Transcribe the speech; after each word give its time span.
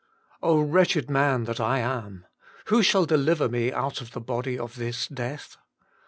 "wretched 0.41 1.11
man 1.11 1.43
that 1.43 1.59
I 1.59 1.77
am! 1.77 2.25
who 2.65 2.81
shall 2.81 3.05
deliver 3.05 3.47
me 3.47 3.71
out 3.71 4.01
of 4.01 4.13
the 4.13 4.19
body 4.19 4.57
of 4.57 4.75
this 4.77 5.05
death? 5.05 5.57